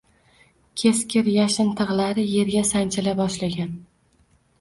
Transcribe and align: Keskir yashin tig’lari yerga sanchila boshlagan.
Keskir 0.83 1.29
yashin 1.33 1.69
tig’lari 1.81 2.23
yerga 2.29 2.63
sanchila 2.71 3.13
boshlagan. 3.21 3.77